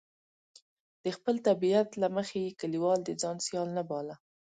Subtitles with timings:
[1.03, 4.15] د خپل طبیعت له مخې یې کلیوال د ځان سیال نه باله.